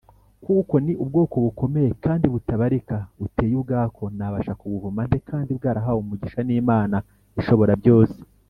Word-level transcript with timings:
Kuko 0.43 0.73
ni 0.85 0.93
ubwoko 1.03 1.35
bukomeye 1.45 1.89
kandi 2.03 2.25
butabarika 2.33 2.95
buteye 3.19 3.53
ubwako 3.61 4.03
nabasha 4.17 4.53
kubuvuma 4.59 5.01
nte 5.07 5.19
kandi 5.29 5.49
bwarahawe 5.57 5.99
umugisha 6.03 6.39
n’Imana 6.47 6.97
ishoborabyose. 7.39 8.17